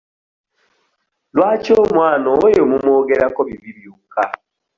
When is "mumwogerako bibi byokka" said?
2.69-4.23